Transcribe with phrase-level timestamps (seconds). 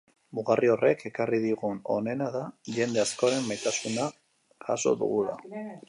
[0.37, 2.43] Mugarri horrek ekarri digun onena da
[2.79, 4.11] jende askoren maitasuna
[4.71, 5.41] jaso dugula.